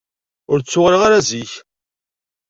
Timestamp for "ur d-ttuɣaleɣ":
0.51-1.01